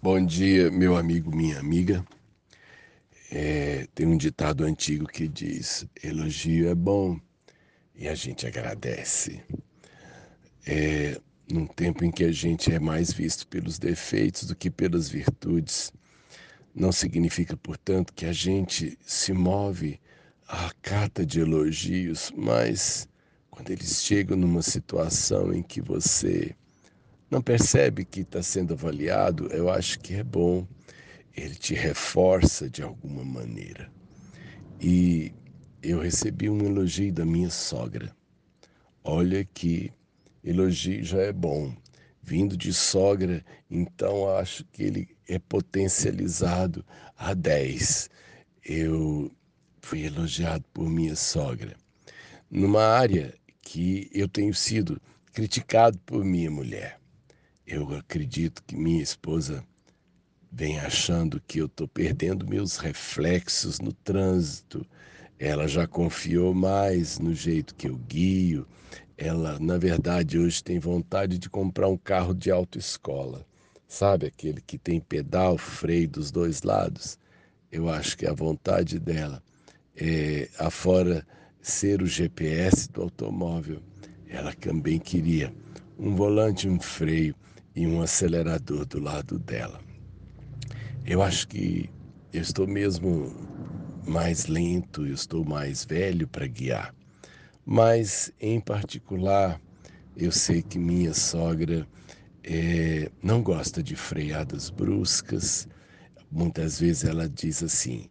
Bom 0.00 0.24
dia, 0.24 0.70
meu 0.70 0.96
amigo, 0.96 1.34
minha 1.34 1.58
amiga. 1.58 2.06
É, 3.32 3.88
tem 3.96 4.06
um 4.06 4.16
ditado 4.16 4.62
antigo 4.62 5.04
que 5.08 5.26
diz: 5.26 5.84
elogio 6.00 6.68
é 6.68 6.74
bom 6.74 7.18
e 7.96 8.06
a 8.06 8.14
gente 8.14 8.46
agradece. 8.46 9.42
É, 10.64 11.20
num 11.50 11.66
tempo 11.66 12.04
em 12.04 12.12
que 12.12 12.22
a 12.22 12.30
gente 12.30 12.72
é 12.72 12.78
mais 12.78 13.12
visto 13.12 13.44
pelos 13.48 13.76
defeitos 13.76 14.44
do 14.44 14.54
que 14.54 14.70
pelas 14.70 15.08
virtudes, 15.08 15.92
não 16.72 16.92
significa, 16.92 17.56
portanto, 17.56 18.12
que 18.12 18.24
a 18.24 18.32
gente 18.32 18.96
se 19.04 19.32
move 19.32 19.98
à 20.46 20.70
cata 20.80 21.26
de 21.26 21.40
elogios, 21.40 22.32
mas 22.36 23.08
quando 23.50 23.70
eles 23.70 24.00
chegam 24.00 24.36
numa 24.36 24.62
situação 24.62 25.52
em 25.52 25.60
que 25.60 25.80
você 25.80 26.54
não 27.30 27.42
percebe 27.42 28.04
que 28.04 28.20
está 28.20 28.42
sendo 28.42 28.72
avaliado, 28.72 29.48
eu 29.48 29.70
acho 29.70 30.00
que 30.00 30.14
é 30.14 30.24
bom. 30.24 30.66
Ele 31.36 31.54
te 31.54 31.74
reforça 31.74 32.68
de 32.68 32.82
alguma 32.82 33.24
maneira. 33.24 33.90
E 34.80 35.32
eu 35.82 36.00
recebi 36.00 36.48
um 36.48 36.64
elogio 36.64 37.12
da 37.12 37.24
minha 37.24 37.50
sogra. 37.50 38.16
Olha 39.04 39.44
que 39.44 39.92
elogio 40.42 41.04
já 41.04 41.18
é 41.18 41.32
bom. 41.32 41.74
Vindo 42.22 42.56
de 42.56 42.72
sogra, 42.72 43.44
então 43.70 44.28
acho 44.36 44.64
que 44.66 44.82
ele 44.82 45.16
é 45.28 45.38
potencializado 45.38 46.84
a 47.16 47.34
10. 47.34 48.10
Eu 48.64 49.30
fui 49.80 50.04
elogiado 50.04 50.64
por 50.72 50.88
minha 50.88 51.16
sogra. 51.16 51.76
Numa 52.50 52.84
área 52.84 53.34
que 53.62 54.10
eu 54.12 54.28
tenho 54.28 54.54
sido 54.54 55.00
criticado 55.32 55.98
por 56.00 56.24
minha 56.24 56.50
mulher. 56.50 56.97
Eu 57.70 57.94
acredito 57.94 58.64
que 58.64 58.74
minha 58.74 59.02
esposa 59.02 59.62
vem 60.50 60.78
achando 60.80 61.38
que 61.46 61.58
eu 61.58 61.66
estou 61.66 61.86
perdendo 61.86 62.48
meus 62.48 62.78
reflexos 62.78 63.78
no 63.78 63.92
trânsito. 63.92 64.86
Ela 65.38 65.68
já 65.68 65.86
confiou 65.86 66.54
mais 66.54 67.18
no 67.18 67.34
jeito 67.34 67.74
que 67.74 67.86
eu 67.86 67.96
guio. 68.08 68.66
Ela, 69.18 69.58
na 69.58 69.76
verdade, 69.76 70.38
hoje 70.38 70.64
tem 70.64 70.78
vontade 70.78 71.38
de 71.38 71.50
comprar 71.50 71.88
um 71.88 71.98
carro 71.98 72.34
de 72.34 72.50
autoescola. 72.50 73.46
Sabe 73.86 74.24
aquele 74.24 74.62
que 74.62 74.78
tem 74.78 74.98
pedal, 74.98 75.58
freio 75.58 76.08
dos 76.08 76.30
dois 76.30 76.62
lados? 76.62 77.18
Eu 77.70 77.90
acho 77.90 78.16
que 78.16 78.24
a 78.24 78.32
vontade 78.32 78.98
dela 78.98 79.42
é, 79.94 80.48
afora 80.58 81.22
ser 81.60 82.00
o 82.00 82.06
GPS 82.06 82.90
do 82.90 83.02
automóvel, 83.02 83.82
ela 84.26 84.54
também 84.54 84.98
queria 84.98 85.52
um 85.98 86.16
volante, 86.16 86.66
um 86.66 86.80
freio 86.80 87.34
e 87.78 87.86
um 87.86 88.02
acelerador 88.02 88.84
do 88.84 88.98
lado 88.98 89.38
dela. 89.38 89.80
Eu 91.06 91.22
acho 91.22 91.46
que 91.46 91.88
eu 92.32 92.42
estou 92.42 92.66
mesmo 92.66 93.32
mais 94.04 94.46
lento, 94.46 95.06
eu 95.06 95.14
estou 95.14 95.44
mais 95.44 95.84
velho 95.84 96.26
para 96.26 96.48
guiar. 96.48 96.92
Mas, 97.64 98.32
em 98.40 98.60
particular, 98.60 99.60
eu 100.16 100.32
sei 100.32 100.60
que 100.60 100.76
minha 100.76 101.14
sogra 101.14 101.86
é, 102.42 103.12
não 103.22 103.40
gosta 103.44 103.80
de 103.80 103.94
freadas 103.94 104.70
bruscas. 104.70 105.68
Muitas 106.28 106.80
vezes 106.80 107.04
ela 107.04 107.28
diz 107.28 107.62
assim: 107.62 108.10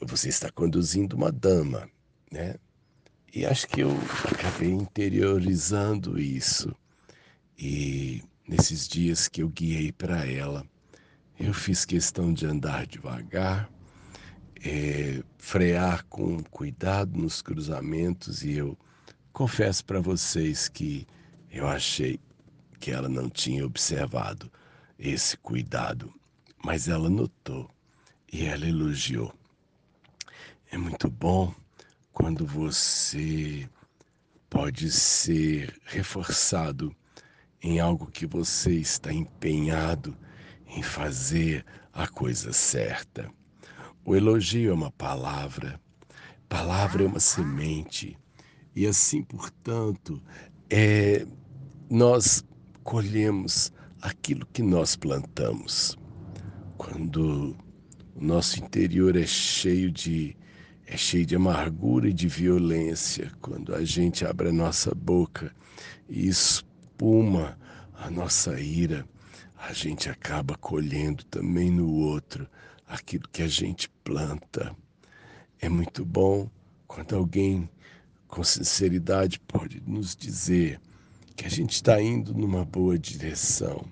você 0.00 0.28
está 0.28 0.52
conduzindo 0.52 1.16
uma 1.16 1.32
dama, 1.32 1.90
né? 2.30 2.54
E 3.34 3.44
acho 3.44 3.66
que 3.66 3.80
eu 3.80 3.90
acabei 4.32 4.70
interiorizando 4.70 6.16
isso. 6.16 6.72
E 7.58 8.22
Nesses 8.58 8.88
dias 8.88 9.28
que 9.28 9.40
eu 9.40 9.48
guiei 9.48 9.92
para 9.92 10.26
ela, 10.26 10.66
eu 11.38 11.54
fiz 11.54 11.84
questão 11.84 12.32
de 12.32 12.44
andar 12.44 12.88
devagar, 12.88 13.70
é, 14.64 15.22
frear 15.38 16.04
com 16.06 16.42
cuidado 16.42 17.16
nos 17.16 17.40
cruzamentos 17.40 18.42
e 18.42 18.54
eu 18.54 18.76
confesso 19.32 19.84
para 19.84 20.00
vocês 20.00 20.66
que 20.66 21.06
eu 21.52 21.68
achei 21.68 22.18
que 22.80 22.90
ela 22.90 23.08
não 23.08 23.30
tinha 23.30 23.64
observado 23.64 24.50
esse 24.98 25.36
cuidado, 25.36 26.12
mas 26.64 26.88
ela 26.88 27.08
notou 27.08 27.70
e 28.32 28.44
ela 28.44 28.66
elogiou. 28.66 29.32
É 30.72 30.76
muito 30.76 31.08
bom 31.08 31.54
quando 32.12 32.44
você 32.44 33.70
pode 34.50 34.90
ser 34.90 35.80
reforçado 35.84 36.92
em 37.62 37.80
algo 37.80 38.06
que 38.06 38.26
você 38.26 38.72
está 38.72 39.12
empenhado 39.12 40.16
em 40.66 40.82
fazer 40.82 41.64
a 41.92 42.06
coisa 42.06 42.52
certa. 42.52 43.30
O 44.04 44.14
elogio 44.14 44.70
é 44.70 44.74
uma 44.74 44.90
palavra, 44.90 45.80
palavra 46.48 47.02
é 47.02 47.06
uma 47.06 47.20
semente, 47.20 48.16
e 48.74 48.86
assim, 48.86 49.22
portanto, 49.22 50.22
é, 50.70 51.26
nós 51.90 52.44
colhemos 52.84 53.72
aquilo 54.00 54.46
que 54.46 54.62
nós 54.62 54.94
plantamos. 54.96 55.98
Quando 56.76 57.56
o 58.14 58.24
nosso 58.24 58.62
interior 58.62 59.16
é 59.16 59.26
cheio 59.26 59.90
de 59.90 60.36
é 60.90 60.96
cheio 60.96 61.26
de 61.26 61.36
amargura 61.36 62.08
e 62.08 62.14
de 62.14 62.26
violência, 62.26 63.30
quando 63.42 63.74
a 63.74 63.84
gente 63.84 64.24
abre 64.24 64.48
a 64.48 64.52
nossa 64.52 64.94
boca 64.94 65.54
e 66.08 66.28
espuma 66.98 67.56
a 67.94 68.10
nossa 68.10 68.60
ira, 68.60 69.06
a 69.56 69.72
gente 69.72 70.10
acaba 70.10 70.56
colhendo 70.56 71.24
também 71.26 71.70
no 71.70 71.88
outro 71.92 72.48
aquilo 72.88 73.28
que 73.32 73.42
a 73.42 73.46
gente 73.46 73.88
planta. 74.02 74.74
É 75.60 75.68
muito 75.68 76.04
bom 76.04 76.50
quando 76.88 77.14
alguém 77.14 77.70
com 78.26 78.42
sinceridade 78.42 79.38
pode 79.38 79.80
nos 79.86 80.16
dizer 80.16 80.80
que 81.36 81.46
a 81.46 81.48
gente 81.48 81.74
está 81.74 82.02
indo 82.02 82.34
numa 82.34 82.64
boa 82.64 82.98
direção, 82.98 83.84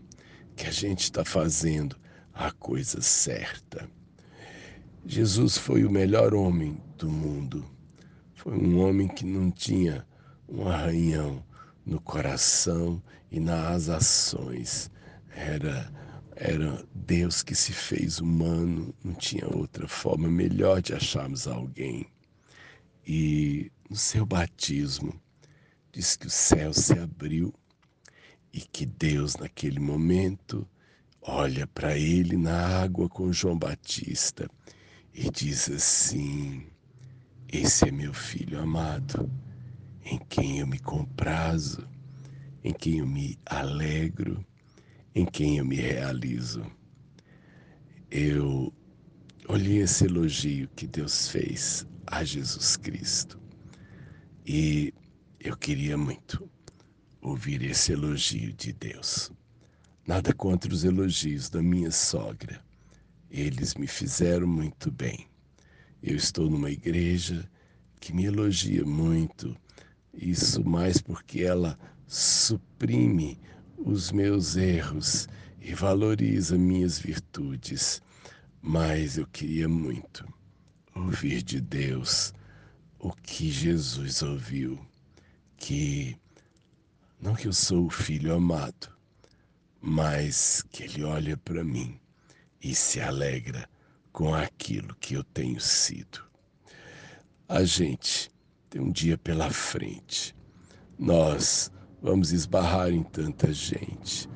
que 0.57 0.67
a 0.67 0.73
gente 0.73 1.05
está 1.05 1.25
fazendo 1.25 1.97
a 2.35 2.51
coisa 2.51 3.01
certa. 3.01 3.89
Jesus 5.07 5.57
foi 5.57 5.85
o 5.85 5.91
melhor 5.91 6.35
homem 6.35 6.77
do 6.99 7.09
mundo. 7.09 7.65
Foi 8.35 8.53
um 8.59 8.81
homem 8.81 9.07
que 9.07 9.25
não 9.25 9.49
tinha 9.51 10.05
um 10.49 10.67
arranhão, 10.67 11.45
no 11.87 12.01
coração 12.01 13.01
e 13.31 13.39
nas 13.39 13.89
ações. 13.89 14.91
Era, 15.31 15.91
era 16.35 16.85
Deus 16.93 17.43
que 17.43 17.55
se 17.55 17.73
fez 17.73 18.19
humano, 18.19 18.93
não 19.05 19.15
tinha 19.15 19.47
outra 19.47 19.87
forma 19.87 20.29
melhor 20.29 20.83
de 20.83 20.93
acharmos 20.93 21.47
alguém. 21.47 22.07
E 23.07 23.71
no 23.89 23.97
seu 23.97 24.27
batismo, 24.27 25.15
diz 25.93 26.17
que 26.17 26.27
o 26.27 26.31
céu 26.31 26.75
se 26.75 26.99
abriu 26.99 27.55
e 28.53 28.61
que 28.61 28.85
Deus, 28.85 29.37
naquele 29.37 29.79
momento, 29.79 30.69
olha 31.23 31.67
para 31.69 31.97
ele 31.97 32.37
na 32.37 32.83
água 32.83 33.09
com 33.09 33.33
João 33.33 33.57
Batista 33.57 34.51
e 35.15 35.31
diz 35.31 35.71
assim: 35.71 36.67
Esse 37.49 37.89
é 37.89 37.93
meu 37.93 38.13
filho 38.13 38.59
amado 38.59 39.31
em 40.07 40.19
quem 40.29 40.61
eu 40.61 40.67
me 40.69 40.79
comprazo, 40.79 41.87
em 42.63 42.73
quem 42.73 42.99
eu 42.99 43.07
me 43.07 43.37
alegro, 43.45 44.47
em 45.15 45.27
quem 45.27 45.59
eu 45.59 45.65
me 45.65 45.75
realizo. 45.75 46.65
Eu 48.09 48.73
olhei 49.49 49.79
esse 49.79 50.05
elogio 50.05 50.69
que 50.77 50.87
Deus 50.87 51.29
fez 51.29 51.85
a 52.07 52.23
Jesus 52.23 52.77
Cristo 52.77 53.41
e 54.47 54.95
eu 55.41 55.57
queria 55.57 55.99
muito 55.99 56.49
ouvir 57.21 57.63
esse 57.63 57.91
elogio 57.93 58.53
de 58.53 58.73
Deus. 58.73 59.33
Nada 60.07 60.33
contra 60.33 60.73
os 60.73 60.85
elogios 60.85 61.51
da 61.51 61.61
minha 61.61 61.91
sogra. 61.91 62.65
Eles 63.29 63.75
me 63.75 63.89
fizeram 63.89 64.47
muito 64.47 64.89
bem. 64.93 65.27
Eu 66.01 66.15
estou 66.15 66.49
numa 66.49 66.71
igreja 66.71 67.51
que 67.99 68.13
me 68.13 68.27
elogia 68.27 68.85
muito 68.85 69.57
isso 70.17 70.65
mais 70.65 71.01
porque 71.01 71.43
ela 71.43 71.79
suprime 72.07 73.39
os 73.77 74.11
meus 74.11 74.57
erros 74.57 75.29
e 75.61 75.75
valoriza 75.75 76.57
minhas 76.57 76.99
virtudes. 76.99 78.03
Mas 78.63 79.19
eu 79.19 79.27
queria 79.27 79.69
muito 79.69 80.27
ouvir 80.95 81.43
de 81.43 81.61
Deus 81.61 82.33
o 82.99 83.13
que 83.13 83.51
Jesus 83.51 84.23
ouviu, 84.23 84.79
que 85.57 86.19
não 87.21 87.35
que 87.35 87.47
eu 87.47 87.53
sou 87.53 87.87
o 87.87 87.91
filho 87.91 88.35
amado, 88.35 88.89
mas 89.81 90.63
que 90.71 90.85
ele 90.85 91.05
olha 91.05 91.37
para 91.37 91.63
mim 91.63 92.01
e 92.63 92.75
se 92.75 93.01
alegra 93.01 93.69
com 94.13 94.35
aquilo 94.35 94.95
que 94.97 95.15
eu 95.15 95.23
tenho 95.23 95.61
sido. 95.61 96.25
A 97.49 97.63
gente 97.65 98.31
tem 98.77 98.85
um 98.85 98.91
dia 98.91 99.17
pela 99.17 99.49
frente. 99.51 100.37
Nós 100.99 101.73
vamos 102.03 102.31
esbarrar 102.31 102.91
em 102.91 103.03
tanta 103.03 103.51
gente. 103.51 104.29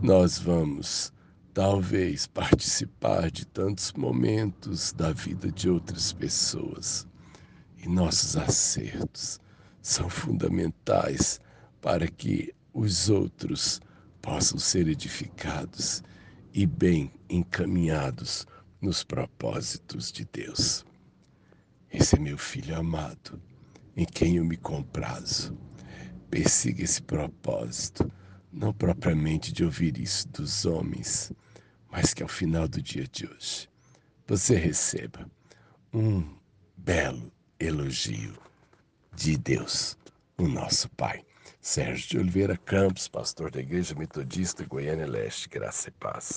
Nós 0.00 0.38
vamos 0.38 1.12
talvez 1.52 2.24
participar 2.24 3.28
de 3.28 3.44
tantos 3.44 3.92
momentos 3.94 4.92
da 4.92 5.10
vida 5.12 5.50
de 5.50 5.68
outras 5.68 6.12
pessoas. 6.12 7.08
E 7.76 7.88
nossos 7.88 8.36
acertos 8.36 9.40
são 9.82 10.08
fundamentais 10.08 11.40
para 11.80 12.06
que 12.06 12.54
os 12.72 13.10
outros 13.10 13.80
possam 14.22 14.60
ser 14.60 14.86
edificados 14.86 16.04
e 16.54 16.64
bem 16.66 17.10
encaminhados 17.28 18.46
nos 18.80 19.02
propósitos 19.02 20.12
de 20.12 20.24
Deus. 20.32 20.86
Esse 21.92 22.14
é 22.14 22.20
meu 22.20 22.38
filho 22.38 22.76
amado, 22.76 23.42
em 23.98 24.04
quem 24.04 24.36
eu 24.36 24.44
me 24.44 24.56
comprazo. 24.56 25.58
Persiga 26.30 26.84
esse 26.84 27.02
propósito, 27.02 28.08
não 28.52 28.72
propriamente 28.72 29.52
de 29.52 29.64
ouvir 29.64 29.98
isso 29.98 30.28
dos 30.28 30.64
homens, 30.64 31.32
mas 31.90 32.14
que 32.14 32.22
ao 32.22 32.28
final 32.28 32.68
do 32.68 32.80
dia 32.80 33.08
de 33.08 33.26
hoje 33.26 33.68
você 34.24 34.54
receba 34.54 35.28
um 35.92 36.24
belo 36.76 37.32
elogio 37.58 38.38
de 39.16 39.36
Deus, 39.36 39.98
o 40.38 40.46
nosso 40.46 40.88
Pai. 40.90 41.24
Sérgio 41.60 42.08
de 42.08 42.18
Oliveira 42.18 42.56
Campos, 42.56 43.08
pastor 43.08 43.50
da 43.50 43.58
Igreja 43.58 43.96
Metodista 43.96 44.64
Goiânia 44.64 45.08
Leste, 45.08 45.48
graça 45.48 45.88
e 45.88 45.92
paz. 45.92 46.30